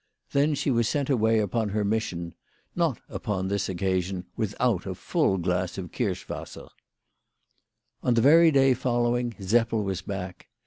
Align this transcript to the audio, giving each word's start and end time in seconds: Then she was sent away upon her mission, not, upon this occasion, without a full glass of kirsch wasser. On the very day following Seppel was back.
Then 0.31 0.55
she 0.55 0.71
was 0.71 0.89
sent 0.89 1.11
away 1.11 1.37
upon 1.37 1.69
her 1.69 1.83
mission, 1.85 2.33
not, 2.75 2.99
upon 3.07 3.49
this 3.49 3.69
occasion, 3.69 4.25
without 4.35 4.87
a 4.87 4.95
full 4.95 5.37
glass 5.37 5.77
of 5.77 5.91
kirsch 5.91 6.27
wasser. 6.27 6.69
On 8.01 8.15
the 8.15 8.21
very 8.21 8.49
day 8.49 8.73
following 8.73 9.35
Seppel 9.39 9.83
was 9.83 10.01
back. 10.01 10.47